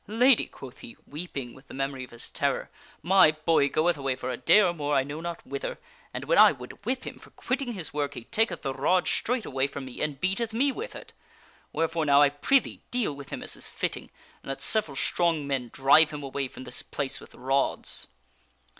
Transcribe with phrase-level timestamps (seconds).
[0.25, 2.71] "Lady," quoth he, weeping with the memory of his terror,"
[3.13, 5.45] my boy goeth away for a compiaineth to the day or more, I know not
[5.45, 5.77] whither;
[6.11, 7.13] and when I would whip Lady Guinevere.
[7.13, 9.07] him Qr q u i tt j n g his work he taketh the rod
[9.07, 11.13] straight away from me and beateth me with it.
[11.71, 14.09] Wherefore, now, I prithee, deal with him as is fitting,
[14.41, 18.07] and let several strong men drive .him away from this place with rods."